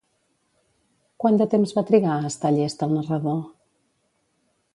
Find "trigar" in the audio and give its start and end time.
1.91-2.15